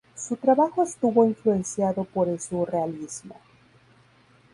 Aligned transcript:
Su 0.15 0.35
trabajo 0.35 0.81
estuvo 0.81 1.25
influenciado 1.27 2.05
por 2.05 2.27
el 2.27 2.39
Surrealismo. 2.39 3.35